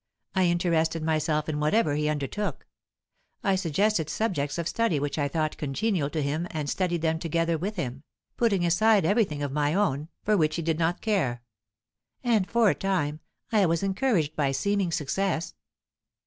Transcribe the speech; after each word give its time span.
I 0.33 0.45
interested 0.45 1.03
myself 1.03 1.47
in 1.47 1.59
whatever 1.59 1.93
he 1.93 2.09
undertook; 2.09 2.65
I 3.43 3.55
suggested 3.55 4.09
subjects 4.09 4.57
of 4.57 4.67
study 4.67 4.99
which 4.99 5.19
I 5.19 5.27
thought 5.27 5.57
congenial 5.57 6.09
to 6.09 6.23
him 6.23 6.47
and 6.49 6.67
studied 6.67 7.03
them 7.03 7.19
together 7.19 7.55
with 7.55 7.75
him, 7.75 8.01
putting 8.35 8.65
aside 8.65 9.05
everything 9.05 9.43
of 9.43 9.51
my 9.51 9.75
own 9.75 10.09
for 10.23 10.35
which 10.35 10.55
he 10.55 10.63
did 10.63 10.79
not 10.79 11.01
care. 11.01 11.43
And 12.23 12.49
for 12.49 12.71
a 12.71 12.73
time 12.73 13.19
I 13.51 13.67
was 13.67 13.83
encouraged 13.83 14.35
by 14.35 14.53
seeming 14.53 14.91
success. 14.91 15.53